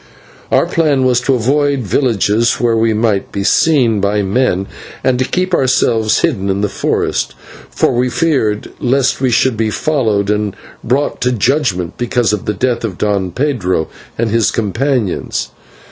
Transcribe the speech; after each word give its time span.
Our 0.51 0.65
plan 0.65 1.03
was 1.03 1.21
to 1.21 1.35
avoid 1.35 1.81
villages 1.81 2.53
where 2.53 2.75
we 2.75 2.91
might 2.91 3.31
be 3.31 3.43
seen 3.43 3.99
by 4.01 4.23
men, 4.23 4.65
and 5.03 5.19
to 5.19 5.25
keep 5.25 5.53
ourselves 5.53 6.21
hidden 6.21 6.49
in 6.49 6.61
the 6.61 6.69
forest, 6.69 7.35
for 7.69 7.91
we 7.91 8.09
feared 8.09 8.71
lest 8.79 9.21
we 9.21 9.29
should 9.29 9.55
be 9.57 9.69
followed 9.69 10.31
and 10.31 10.55
brought 10.83 11.21
to 11.21 11.31
judgment 11.31 11.99
because 11.99 12.33
of 12.33 12.45
the 12.45 12.55
death 12.55 12.83
of 12.83 12.97
Don 12.97 13.29
Pedro 13.29 13.89
and 14.17 14.31
his 14.31 14.49
companions. 14.49 15.49